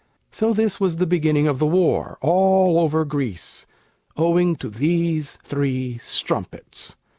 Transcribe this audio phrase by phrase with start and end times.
[0.31, 3.67] So this was the beginning of the war, All over Greece,
[4.17, 6.95] owing to these three strumpets.